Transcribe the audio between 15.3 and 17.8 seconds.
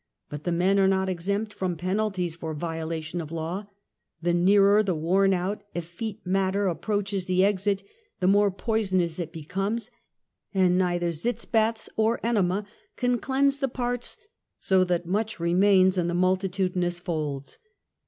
remains in the multitudinous folds.